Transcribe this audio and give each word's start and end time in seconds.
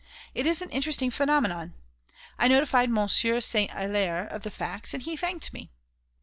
It 0.33 0.47
is 0.47 0.63
an 0.63 0.71
interesting 0.71 1.11
phenomenon. 1.11 1.75
I 2.39 2.47
notified 2.47 2.89
Monsieur 2.89 3.39
Saint 3.39 3.69
Hilaire 3.69 4.25
of 4.25 4.41
the 4.41 4.49
facts, 4.49 4.95
and 4.95 5.03
he 5.03 5.15
thanked 5.15 5.53
me. 5.53 5.69